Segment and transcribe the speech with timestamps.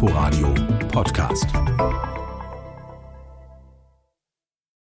[0.00, 0.54] Inforadio
[0.92, 1.48] Podcast.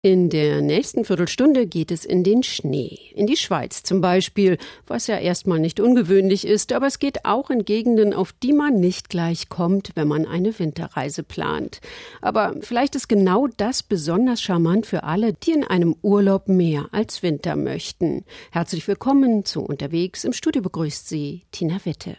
[0.03, 2.99] In der nächsten Viertelstunde geht es in den Schnee.
[3.15, 7.49] In die Schweiz zum Beispiel, was ja erstmal nicht ungewöhnlich ist, aber es geht auch
[7.49, 11.81] in Gegenden, auf die man nicht gleich kommt, wenn man eine Winterreise plant.
[12.21, 17.23] Aber vielleicht ist genau das besonders charmant für alle, die in einem Urlaub mehr als
[17.23, 18.23] Winter möchten.
[18.51, 20.25] Herzlich willkommen zu Unterwegs.
[20.25, 22.17] Im Studio begrüßt Sie Tina Witte.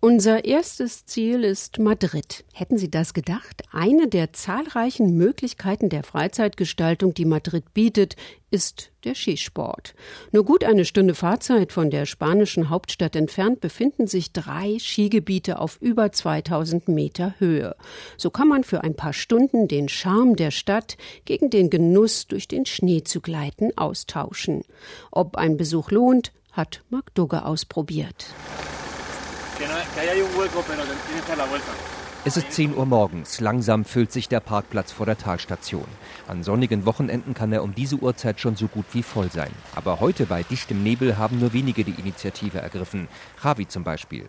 [0.00, 2.44] Unser erstes Ziel ist Madrid.
[2.52, 3.62] Hätten Sie das gedacht?
[3.72, 8.14] Eine der zahlreichen Möglichkeiten der Freizeitgestaltung, die Madrid bietet,
[8.50, 9.94] ist der Skisport.
[10.30, 15.78] Nur gut eine Stunde Fahrzeit von der spanischen Hauptstadt entfernt befinden sich drei Skigebiete auf
[15.80, 17.74] über 2000 Meter Höhe.
[18.18, 22.46] So kann man für ein paar Stunden den Charme der Stadt gegen den Genuss, durch
[22.46, 24.64] den Schnee zu gleiten, austauschen.
[25.10, 26.82] Ob ein Besuch lohnt, hat
[29.68, 31.62] Marc Dugge ausprobiert.
[32.26, 33.40] Es ist 10 Uhr morgens.
[33.40, 35.84] Langsam füllt sich der Parkplatz vor der Talstation.
[36.26, 39.50] An sonnigen Wochenenden kann er um diese Uhrzeit schon so gut wie voll sein.
[39.74, 43.08] Aber heute bei dichtem Nebel haben nur wenige die Initiative ergriffen.
[43.42, 44.24] Javi zum Beispiel.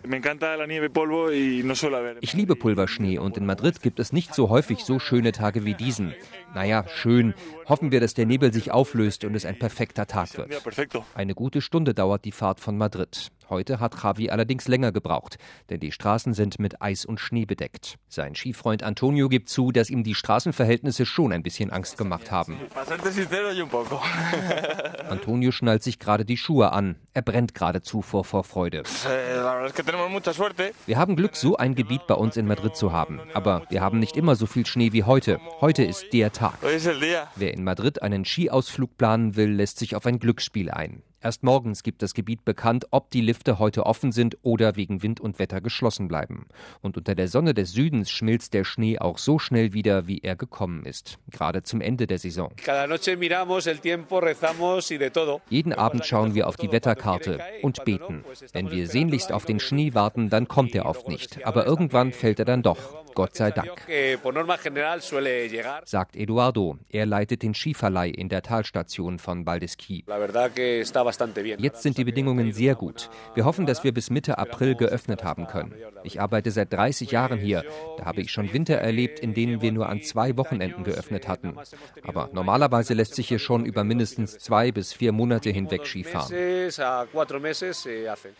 [2.20, 5.72] Ich liebe Pulverschnee und in Madrid gibt es nicht so häufig so schöne Tage wie
[5.72, 6.14] diesen.
[6.54, 7.32] Naja, schön.
[7.66, 10.50] Hoffen wir, dass der Nebel sich auflöst und es ein perfekter Tag wird.
[11.14, 13.30] Eine gute Stunde dauert die Fahrt von Madrid.
[13.48, 15.38] Heute hat Javi allerdings länger gebraucht,
[15.70, 17.96] denn die Straßen sind mit Eis und Schnee bedeckt.
[18.08, 22.58] Sein Skifreund Antonio gibt zu, dass ihm die Straßenverhältnisse schon ein bisschen Angst gemacht haben.
[25.08, 26.96] Antonio schnallt sich gerade die Schuhe an.
[27.14, 28.82] Er brennt geradezu vor Vorfreude.
[30.86, 33.20] Wir haben Glück, so ein Gebiet bei uns in Madrid zu haben.
[33.32, 35.38] Aber wir haben nicht immer so viel Schnee wie heute.
[35.60, 36.54] Heute ist der Tag.
[37.36, 41.02] Wer in Madrid einen Skiausflug planen will, lässt sich auf ein Glücksspiel ein.
[41.26, 45.18] Erst morgens gibt das Gebiet bekannt, ob die Lifte heute offen sind oder wegen Wind
[45.18, 46.46] und Wetter geschlossen bleiben.
[46.82, 50.36] Und unter der Sonne des Südens schmilzt der Schnee auch so schnell wieder, wie er
[50.36, 51.18] gekommen ist.
[51.28, 52.52] Gerade zum Ende der Saison.
[55.50, 58.24] Jeden Abend schauen wir auf die Wetterkarte und beten.
[58.52, 61.44] Wenn wir sehnlichst auf den Schnee warten, dann kommt er oft nicht.
[61.44, 63.05] Aber irgendwann fällt er dann doch.
[63.16, 63.72] Gott sei Dank.
[65.86, 66.78] Sagt Eduardo.
[66.90, 70.04] Er leitet den Skiverleih in der Talstation von Valdesquí.
[71.58, 73.08] Jetzt sind die Bedingungen sehr gut.
[73.34, 75.74] Wir hoffen, dass wir bis Mitte April geöffnet haben können.
[76.04, 77.64] Ich arbeite seit 30 Jahren hier.
[77.96, 81.56] Da habe ich schon Winter erlebt, in denen wir nur an zwei Wochenenden geöffnet hatten.
[82.02, 86.30] Aber normalerweise lässt sich hier schon über mindestens zwei bis vier Monate hinweg Skifahren.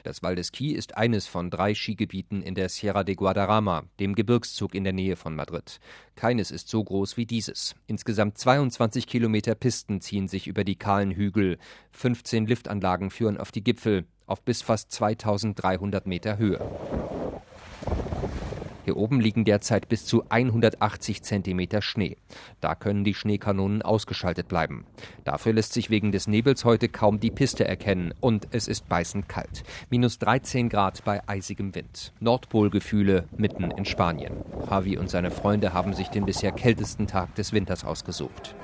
[0.03, 4.75] Das Valdesquí ist eines von drei Skigebieten in der Sierra de Guadarrama, dem Gebirgszug Aufzug
[4.75, 5.79] in der Nähe von Madrid.
[6.17, 7.75] Keines ist so groß wie dieses.
[7.87, 11.59] Insgesamt 22 Kilometer Pisten ziehen sich über die kahlen Hügel.
[11.93, 16.61] 15 Liftanlagen führen auf die Gipfel, auf bis fast 2300 Meter Höhe.
[18.87, 22.19] Hier oben liegen derzeit bis zu 180 Zentimeter Schnee.
[22.61, 24.87] Da können die Schneekanonen ausgeschaltet bleiben.
[25.25, 29.29] Dafür lässt sich wegen des Nebels heute kaum die Piste erkennen und es ist beißend
[29.29, 29.65] kalt.
[29.91, 32.13] Minus 13 Grad bei eisigem Wind.
[32.21, 34.35] Nordpolgefühle mitten in Spanien.
[34.71, 38.55] Javi und seine Freunde haben sich den bisher kältesten Tag des Winters ausgesucht.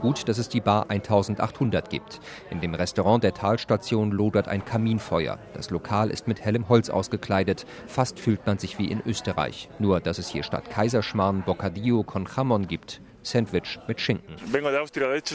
[0.00, 2.20] Gut, dass es die Bar 1800 gibt.
[2.50, 5.38] In dem Restaurant der Talstation lodert ein Kaminfeuer.
[5.54, 7.66] Das Lokal ist mit hellem Holz ausgekleidet.
[7.86, 9.68] Fast fühlt man sich wie in Österreich.
[9.78, 13.00] Nur, dass es hier statt Kaiserschmarrn Bocadillo con Jamon gibt.
[13.26, 14.36] Sandwich mit Schinken.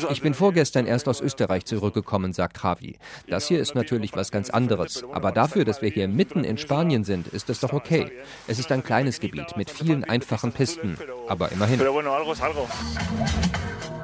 [0.10, 2.98] Ich bin vorgestern erst aus Österreich zurückgekommen, sagt Javi.
[3.28, 5.04] Das hier ist natürlich was ganz anderes.
[5.12, 8.12] Aber dafür, dass wir hier mitten in Spanien sind, ist es doch okay.
[8.48, 10.98] Es ist ein kleines Gebiet mit vielen einfachen Pisten.
[11.28, 11.82] Aber immerhin.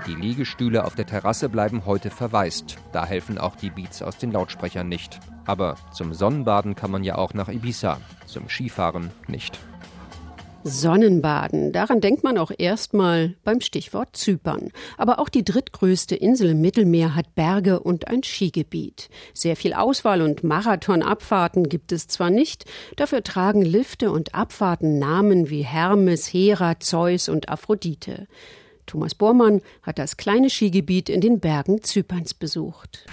[0.07, 2.77] Die Liegestühle auf der Terrasse bleiben heute verwaist.
[2.93, 5.19] Da helfen auch die Beats aus den Lautsprechern nicht.
[5.45, 9.59] Aber zum Sonnenbaden kann man ja auch nach Ibiza, zum Skifahren nicht.
[10.63, 14.71] Sonnenbaden, daran denkt man auch erstmal beim Stichwort Zypern.
[14.97, 19.09] Aber auch die drittgrößte Insel im Mittelmeer hat Berge und ein Skigebiet.
[19.33, 22.63] Sehr viel Auswahl und Marathonabfahrten gibt es zwar nicht,
[22.95, 28.27] dafür tragen Lifte und Abfahrten Namen wie Hermes, Hera, Zeus und Aphrodite.
[28.87, 33.05] Thomas Bormann hat das kleine Skigebiet in den Bergen Zyperns besucht.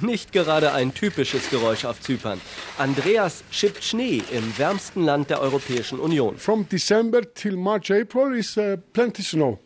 [0.00, 2.40] Nicht gerade ein typisches Geräusch auf Zypern.
[2.78, 6.36] Andreas schippt Schnee im wärmsten Land der Europäischen Union.
[6.36, 9.58] From December till March, April is uh, plenty snow.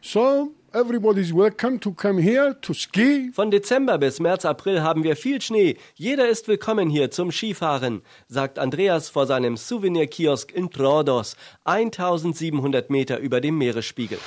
[0.00, 3.30] So Everybody's welcome to come here to ski.
[3.30, 5.76] Von Dezember bis März, April haben wir viel Schnee.
[5.94, 13.18] Jeder ist willkommen hier zum Skifahren, sagt Andreas vor seinem Souvenirkiosk in Trodos, 1700 Meter
[13.18, 14.18] über dem Meeresspiegel.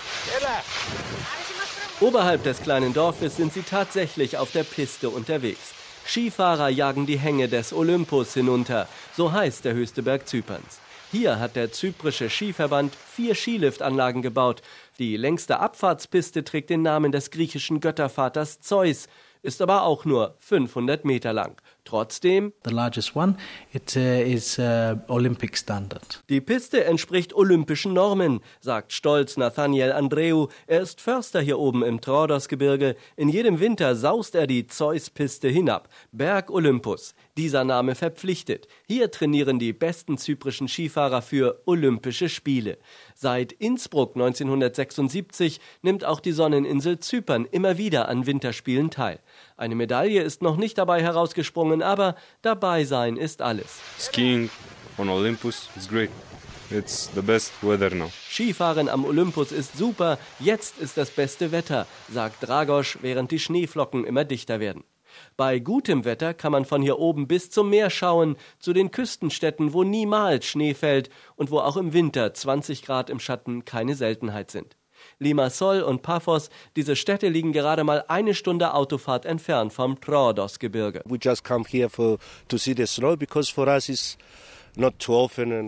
[2.00, 5.74] Oberhalb des kleinen Dorfes sind sie tatsächlich auf der Piste unterwegs.
[6.06, 10.80] Skifahrer jagen die Hänge des Olympus hinunter, so heißt der höchste Berg Zyperns.
[11.10, 14.62] Hier hat der zyprische Skiverband vier Skiliftanlagen gebaut.
[15.00, 19.08] Die längste Abfahrtspiste trägt den Namen des griechischen Göttervaters Zeus,
[19.44, 21.62] ist aber auch nur 500 Meter lang.
[21.86, 23.38] Trotzdem, the largest one,
[23.72, 26.24] it uh, is uh, Olympic standard.
[26.30, 30.48] die Piste entspricht olympischen Normen, sagt stolz Nathaniel Andreu.
[30.66, 32.96] Er ist Förster hier oben im Trordosgebirge.
[33.16, 35.90] In jedem Winter saust er die Zeus-Piste hinab.
[36.12, 37.14] Berg Olympus.
[37.38, 38.68] Dieser Name verpflichtet.
[38.88, 42.80] Hier trainieren die besten zyprischen Skifahrer für Olympische Spiele.
[43.14, 49.20] Seit Innsbruck 1976 nimmt auch die Sonneninsel Zypern immer wieder an Winterspielen teil.
[49.56, 53.82] Eine Medaille ist noch nicht dabei herausgesprungen, aber dabei sein ist alles.
[54.00, 54.50] Skiing
[54.98, 56.10] on Olympus is great.
[56.72, 58.12] It's the best weather now.
[58.30, 64.06] Skifahren am Olympus ist super, jetzt ist das beste Wetter, sagt Dragos, während die Schneeflocken
[64.06, 64.84] immer dichter werden.
[65.36, 69.74] Bei gutem Wetter kann man von hier oben bis zum Meer schauen, zu den Küstenstädten,
[69.74, 74.52] wo niemals Schnee fällt und wo auch im Winter 20 Grad im Schatten keine Seltenheit
[74.52, 74.76] sind.
[75.20, 81.02] Limassol und Paphos, diese Städte liegen gerade mal eine Stunde Autofahrt entfernt vom Troodos-Gebirge.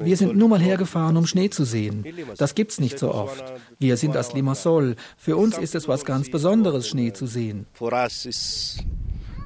[0.05, 2.05] Wir sind nur mal hergefahren, um Schnee zu sehen.
[2.37, 3.43] Das gibt's nicht so oft.
[3.79, 4.95] Wir sind aus Limassol.
[5.17, 7.65] Für uns ist es was ganz Besonderes, Schnee zu sehen.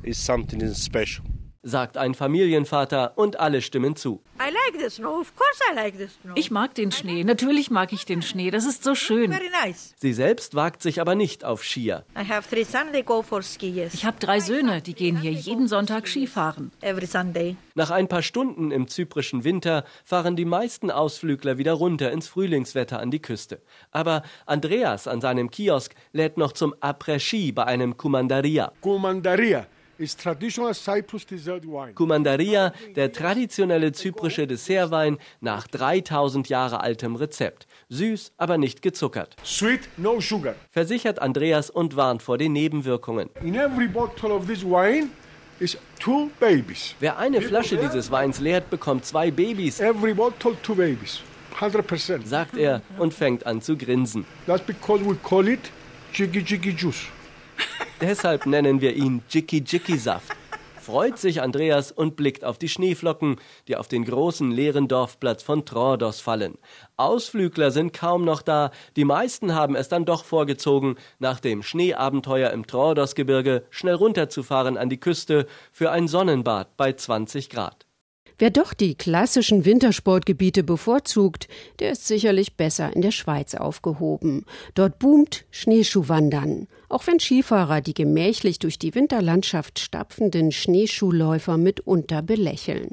[0.04, 1.24] It's something special.
[1.64, 4.22] sagt ein Familienvater und alle stimmen zu.
[4.38, 5.22] I like the snow.
[5.22, 6.36] Of course I like the snow.
[6.36, 7.24] Ich mag den Schnee.
[7.24, 8.52] Natürlich mag ich den Schnee.
[8.52, 9.32] Das ist so schön.
[9.32, 9.94] Very nice.
[9.98, 12.04] Sie selbst wagt sich aber nicht auf Skier.
[12.18, 12.92] I have three sons.
[12.92, 13.70] They go for ski.
[13.70, 13.94] Yes.
[13.94, 16.72] Ich habe drei Söhne, die gehen hier jeden Sonntag Skifahren.
[16.82, 17.56] Every Sunday.
[17.76, 23.00] Nach ein paar Stunden im zyprischen Winter fahren die meisten Ausflügler wieder runter ins Frühlingswetter
[23.00, 23.62] an die Küste.
[23.92, 28.74] Aber Andreas an seinem Kiosk lädt noch zum Après-Ski bei einem Kumandaria.
[28.82, 29.66] Kumandaria
[31.96, 37.68] Kumandaria, der traditionelle zyprische Dessertwein nach 3000 Jahre altem Rezept.
[37.90, 39.36] Süß, aber nicht gezuckert.
[39.46, 40.56] Sweet, no sugar.
[40.72, 43.30] Versichert Andreas und warnt vor den Nebenwirkungen.
[43.44, 45.10] In every bottle of this wine
[45.60, 46.96] is two babies.
[47.00, 51.20] Wer eine Flasche dieses Weins leert, bekommt zwei Babys, Every bottle, two babies.
[51.60, 52.26] 100%.
[52.26, 54.26] sagt er und fängt an zu grinsen.
[54.48, 55.72] That's because we call it
[56.14, 57.06] jiggy jiggy juice.
[58.04, 60.36] Deshalb nennen wir ihn Jicky Jicky Saft.
[60.82, 63.38] Freut sich Andreas und blickt auf die Schneeflocken,
[63.70, 66.58] die auf den großen leeren Dorfplatz von Troodos fallen.
[66.98, 72.52] Ausflügler sind kaum noch da, die meisten haben es dann doch vorgezogen, nach dem Schneeabenteuer
[72.52, 77.86] im Troodosgebirge schnell runterzufahren an die Küste für ein Sonnenbad bei 20 Grad.
[78.40, 81.48] Wer doch die klassischen Wintersportgebiete bevorzugt,
[81.80, 84.46] der ist sicherlich besser in der Schweiz aufgehoben.
[84.74, 86.68] Dort boomt Schneeschuhwandern.
[86.90, 92.90] Auch wenn Skifahrer die gemächlich durch die Winterlandschaft stapfenden Schneeschuhläufer mitunter belächeln.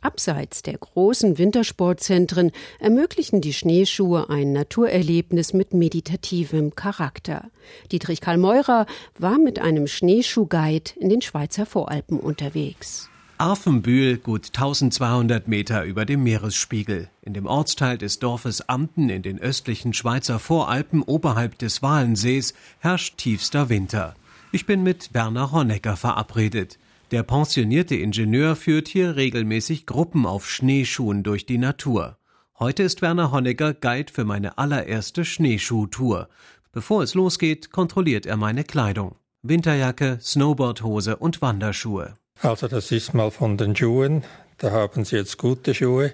[0.00, 7.50] Abseits der großen Wintersportzentren ermöglichen die Schneeschuhe ein Naturerlebnis mit meditativem Charakter.
[7.90, 8.86] Dietrich Karl Meurer
[9.18, 13.10] war mit einem Schneeschuhguide in den Schweizer Voralpen unterwegs.
[13.42, 17.10] Arfenbühl, gut 1200 Meter über dem Meeresspiegel.
[17.22, 23.18] In dem Ortsteil des Dorfes Amten in den östlichen Schweizer Voralpen oberhalb des Walensees herrscht
[23.18, 24.14] tiefster Winter.
[24.52, 26.78] Ich bin mit Werner Honecker verabredet.
[27.10, 32.18] Der pensionierte Ingenieur führt hier regelmäßig Gruppen auf Schneeschuhen durch die Natur.
[32.60, 36.28] Heute ist Werner Honecker Guide für meine allererste Schneeschuhtour.
[36.70, 39.16] Bevor es losgeht, kontrolliert er meine Kleidung.
[39.42, 42.14] Winterjacke, Snowboardhose und Wanderschuhe.
[42.42, 44.24] Also das ist mal von den Schuhen.
[44.58, 46.12] Da haben Sie jetzt gute Schuhe.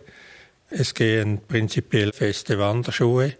[0.68, 3.32] Es gehen prinzipiell feste Wanderschuhe.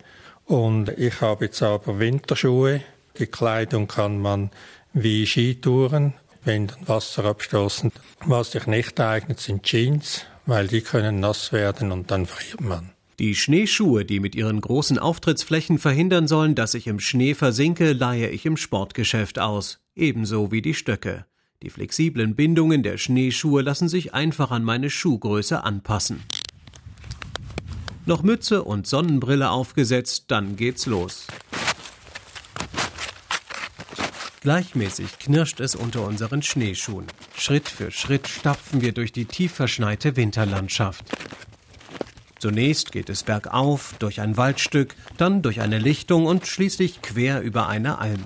[0.46, 2.80] Und ich habe jetzt aber Winterschuhe.
[3.18, 4.50] Die Kleidung kann man
[4.94, 6.14] wie Skitouren,
[6.44, 7.92] wenn dann Wasser abstoßen.
[8.24, 12.92] Was sich nicht eignet, sind Jeans, weil die können nass werden und dann friert man.
[13.18, 18.30] Die Schneeschuhe, die mit ihren großen Auftrittsflächen verhindern sollen, dass ich im Schnee versinke, leihe
[18.30, 19.78] ich im Sportgeschäft aus.
[19.94, 21.26] Ebenso wie die Stöcke.
[21.64, 26.22] Die flexiblen Bindungen der Schneeschuhe lassen sich einfach an meine Schuhgröße anpassen.
[28.06, 31.26] Noch Mütze und Sonnenbrille aufgesetzt, dann geht's los.
[34.40, 37.06] Gleichmäßig knirscht es unter unseren Schneeschuhen.
[37.36, 41.04] Schritt für Schritt stapfen wir durch die tief verschneite Winterlandschaft.
[42.38, 47.66] Zunächst geht es bergauf, durch ein Waldstück, dann durch eine Lichtung und schließlich quer über
[47.66, 48.22] eine Alm.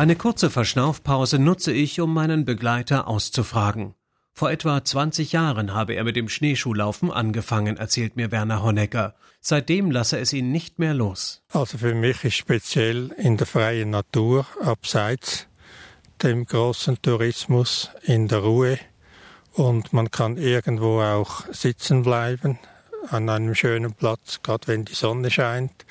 [0.00, 3.94] Eine kurze Verschnaufpause nutze ich, um meinen Begleiter auszufragen.
[4.32, 9.14] Vor etwa 20 Jahren habe er mit dem Schneeschuhlaufen angefangen, erzählt mir Werner Honecker.
[9.42, 11.42] Seitdem lasse es ihn nicht mehr los.
[11.52, 15.48] Also für mich ist speziell in der freien Natur, abseits,
[16.22, 18.78] dem großen Tourismus in der Ruhe
[19.52, 22.58] und man kann irgendwo auch sitzen bleiben
[23.10, 25.84] an einem schönen Platz, gerade wenn die Sonne scheint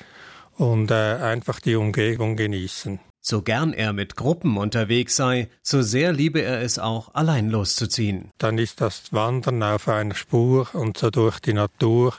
[0.56, 2.98] und äh, einfach die Umgebung genießen.
[3.20, 8.30] So gern er mit Gruppen unterwegs sei, so sehr liebe er es auch, allein loszuziehen.
[8.38, 12.14] Dann ist das Wandern auf einer Spur und so durch die Natur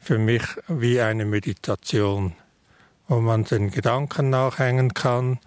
[0.00, 2.34] für mich wie eine Meditation,
[3.06, 5.38] wo man den Gedanken nachhängen kann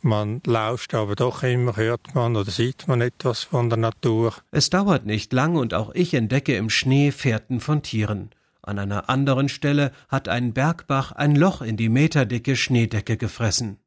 [0.00, 4.32] man lauscht aber doch immer, hört man oder sieht man etwas von der Natur.
[4.52, 8.30] Es dauert nicht lang und auch ich entdecke im Schnee Fährten von Tieren.
[8.62, 13.78] An einer anderen Stelle hat ein Bergbach ein Loch in die meterdicke Schneedecke gefressen.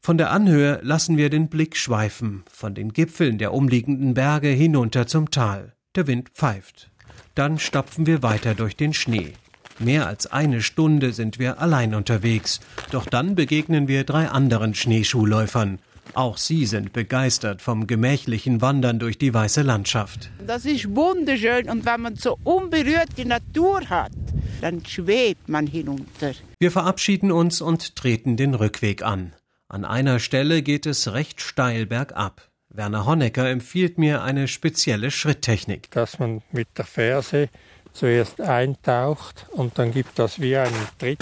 [0.00, 5.06] Von der Anhöhe lassen wir den Blick schweifen, von den Gipfeln der umliegenden Berge hinunter
[5.06, 5.74] zum Tal.
[5.96, 6.90] Der Wind pfeift.
[7.34, 9.32] Dann stapfen wir weiter durch den Schnee.
[9.78, 12.60] Mehr als eine Stunde sind wir allein unterwegs.
[12.90, 15.78] Doch dann begegnen wir drei anderen Schneeschuhläufern.
[16.14, 20.30] Auch sie sind begeistert vom gemächlichen Wandern durch die weiße Landschaft.
[20.46, 24.12] Das ist wunderschön und wenn man so unberührte Natur hat,
[24.60, 26.32] dann schwebt man hinunter.
[26.58, 29.32] Wir verabschieden uns und treten den Rückweg an.
[29.70, 32.48] An einer Stelle geht es recht steil bergab.
[32.70, 35.90] Werner Honecker empfiehlt mir eine spezielle Schritttechnik.
[35.90, 37.50] Dass man mit der Ferse
[37.92, 41.18] zuerst eintaucht und dann gibt das wie einen Tritt,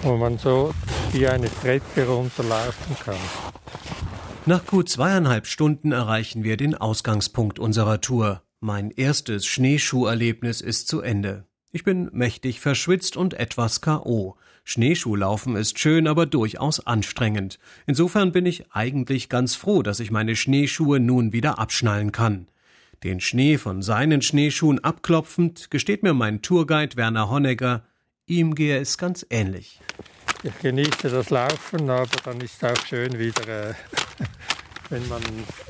[0.00, 0.72] wo man so
[1.12, 3.16] wie eine Treppe runterlaufen kann.
[4.46, 8.42] Nach gut zweieinhalb Stunden erreichen wir den Ausgangspunkt unserer Tour.
[8.60, 11.46] Mein erstes Schneeschuherlebnis ist zu Ende.
[11.74, 14.36] Ich bin mächtig verschwitzt und etwas K.O.
[14.62, 17.58] Schneeschuhlaufen ist schön, aber durchaus anstrengend.
[17.86, 22.46] Insofern bin ich eigentlich ganz froh, dass ich meine Schneeschuhe nun wieder abschnallen kann.
[23.04, 27.84] Den Schnee von seinen Schneeschuhen abklopfend, gesteht mir mein Tourguide Werner Honegger,
[28.26, 29.80] ihm gehe es ganz ähnlich.
[30.42, 33.74] Ich genieße das Laufen, aber dann ist es auch schön wieder, äh,
[34.90, 35.22] wenn man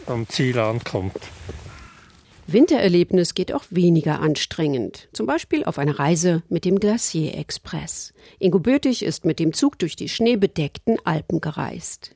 [0.07, 1.17] am Ziel ankommt.
[2.53, 5.09] Wintererlebnis geht auch weniger anstrengend.
[5.13, 8.13] Zum Beispiel auf einer Reise mit dem Glacier Express.
[8.39, 12.15] Ingo Bötig ist mit dem Zug durch die schneebedeckten Alpen gereist.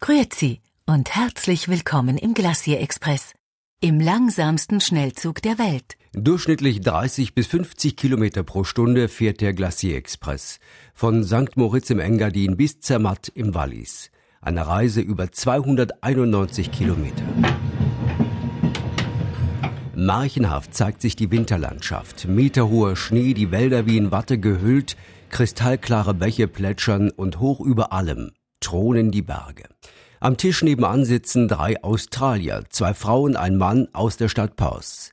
[0.00, 3.32] Grüezi und herzlich willkommen im Glacier Express
[3.80, 5.96] im langsamsten Schnellzug der Welt.
[6.12, 10.60] Durchschnittlich 30 bis 50 Kilometer pro Stunde fährt der Glacier Express
[10.94, 11.56] von St.
[11.56, 14.10] Moritz im Engadin bis Zermatt im Wallis.
[14.40, 17.24] Eine Reise über 291 Kilometer.
[20.06, 22.28] Märchenhaft zeigt sich die Winterlandschaft.
[22.28, 24.96] Meterhoher Schnee, die Wälder wie in Watte gehüllt,
[25.30, 29.64] kristallklare Bäche plätschern und hoch über allem thronen die Berge.
[30.20, 35.12] Am Tisch nebenan sitzen drei Australier, zwei Frauen, ein Mann aus der Stadt Perth.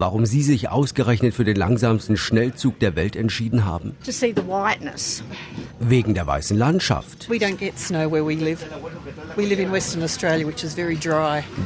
[0.00, 3.94] Warum Sie sich ausgerechnet für den langsamsten Schnellzug der Welt entschieden haben?
[5.78, 7.28] Wegen der weißen Landschaft.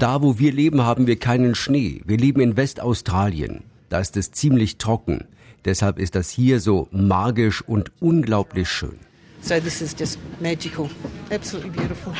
[0.00, 2.00] Da, wo wir leben, haben wir keinen Schnee.
[2.04, 3.62] Wir leben in Westaustralien.
[3.88, 5.28] Da ist es ziemlich trocken.
[5.64, 8.98] Deshalb ist das hier so magisch und unglaublich schön.
[9.42, 10.90] So this is just magical.
[11.30, 12.12] Absolutely beautiful.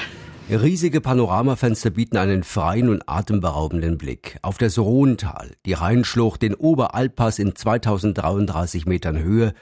[0.51, 7.39] Riesige Panoramafenster bieten einen freien und atemberaubenden Blick auf das Rhontal, die Rheinschlucht, den Oberalpass
[7.39, 9.55] in 2033 Metern Höhe,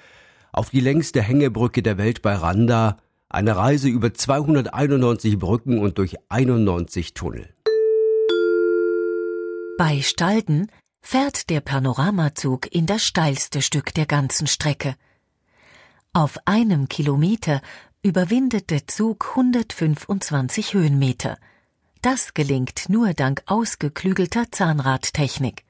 [0.52, 2.96] auf die längste Hängebrücke der Welt bei Randa,
[3.28, 7.48] eine Reise über 291 Brücken und durch 91 Tunnel.
[9.78, 10.66] Bei Stalden
[11.00, 14.96] fährt der Panoramazug in das steilste Stück der ganzen Strecke.
[16.12, 17.62] Auf einem Kilometer
[18.02, 21.38] überwindet der Zug 125 Höhenmeter.
[22.00, 25.64] Das gelingt nur dank ausgeklügelter Zahnradtechnik.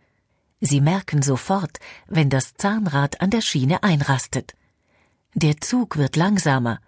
[0.58, 4.54] Sie merken sofort, wenn das Zahnrad an der Schiene einrastet.
[5.34, 6.80] Der Zug wird langsamer.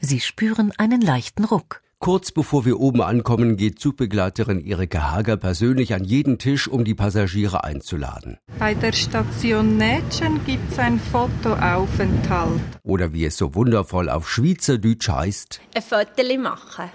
[0.00, 1.82] Sie spüren einen leichten Ruck.
[2.02, 6.94] Kurz bevor wir oben ankommen, geht Zugbegleiterin Erika Hager persönlich an jeden Tisch, um die
[6.94, 8.38] Passagiere einzuladen.
[8.58, 12.58] Bei der Station Nätschen gibt's ein Fotoaufenthalt.
[12.84, 16.88] Oder wie es so wundervoll auf Schweizerdeutsch heißt: Ein Foto machen.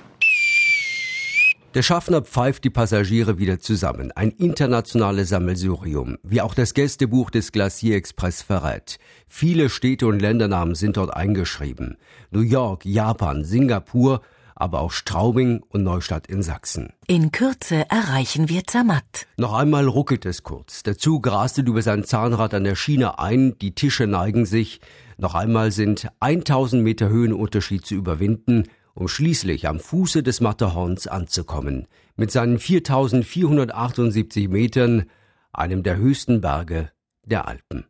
[1.75, 4.11] Der Schaffner pfeift die Passagiere wieder zusammen.
[4.13, 8.97] Ein internationales Sammelsurium, wie auch das Gästebuch des Glacier Express verrät.
[9.27, 11.97] Viele Städte und Ländernamen sind dort eingeschrieben.
[12.31, 14.21] New York, Japan, Singapur
[14.55, 16.93] aber auch Straubing und Neustadt in Sachsen.
[17.07, 19.27] In Kürze erreichen wir Zermatt.
[19.37, 20.81] Noch einmal ruckelt es kurz.
[20.83, 24.79] Der Zug rastet über sein Zahnrad an der Schiene ein, die Tische neigen sich.
[25.17, 31.87] Noch einmal sind 1000 Meter Höhenunterschied zu überwinden, um schließlich am Fuße des Matterhorns anzukommen.
[32.15, 35.03] Mit seinen 4478 Metern,
[35.51, 36.91] einem der höchsten Berge
[37.25, 37.85] der Alpen.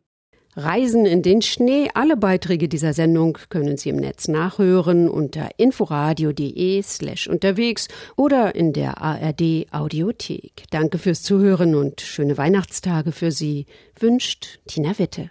[0.56, 1.90] Reisen in den Schnee.
[1.94, 8.72] Alle Beiträge dieser Sendung können Sie im Netz nachhören unter inforadio.de slash unterwegs oder in
[8.72, 10.64] der ARD Audiothek.
[10.70, 13.66] Danke fürs Zuhören und schöne Weihnachtstage für Sie,
[13.98, 15.30] wünscht Tina Witte.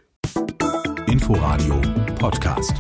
[1.07, 1.81] Inforadio
[2.19, 2.73] Podcast.